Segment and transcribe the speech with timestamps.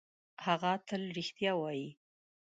[0.45, 1.89] هغه تل رښتیا وايي.